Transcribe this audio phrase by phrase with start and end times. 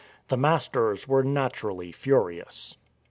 [0.29, 2.75] The masters were naturally furious.